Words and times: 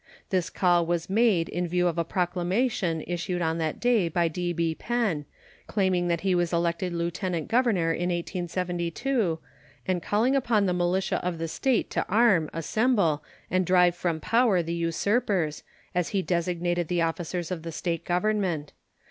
This 0.31 0.49
call 0.49 0.87
was 0.87 1.11
made 1.11 1.47
in 1.47 1.67
view 1.67 1.85
of 1.87 1.99
a 1.99 2.03
proclamation 2.03 3.03
issued 3.05 3.39
on 3.39 3.59
that 3.59 3.79
day 3.79 4.07
by 4.09 4.29
D.B. 4.29 4.73
Penn, 4.73 5.25
claiming 5.67 6.07
that 6.07 6.21
he 6.21 6.33
was 6.33 6.51
elected 6.51 6.91
lieutenant 6.91 7.47
governor 7.49 7.91
in 7.93 8.09
1872, 8.09 9.37
and 9.87 10.01
calling 10.01 10.35
upon 10.35 10.65
the 10.65 10.73
militia 10.73 11.23
of 11.23 11.37
the 11.37 11.47
State 11.47 11.91
to 11.91 12.07
arm, 12.09 12.49
assemble, 12.51 13.23
and 13.51 13.63
drive 13.63 13.93
from 13.93 14.19
power 14.19 14.63
the 14.63 14.73
usurpers, 14.73 15.61
as 15.93 16.09
he 16.09 16.23
designated 16.23 16.87
the 16.87 17.03
officers 17.03 17.51
of 17.51 17.61
the 17.61 17.71
State 17.71 18.03
government. 18.03 18.73